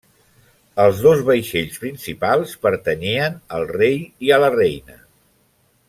Els 0.85 1.01
dos 1.07 1.19
vaixells 1.27 1.77
principals 1.83 2.55
pertanyien 2.65 3.37
al 3.59 3.67
rei 3.77 4.03
i 4.29 4.35
a 4.39 4.41
la 4.47 4.51
reina. 4.57 4.99